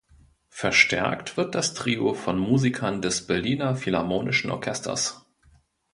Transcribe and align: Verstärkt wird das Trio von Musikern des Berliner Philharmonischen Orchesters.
Verstärkt 0.49 1.37
wird 1.37 1.53
das 1.53 1.75
Trio 1.75 2.15
von 2.15 2.39
Musikern 2.39 3.03
des 3.03 3.27
Berliner 3.27 3.75
Philharmonischen 3.75 4.49
Orchesters. 4.49 5.27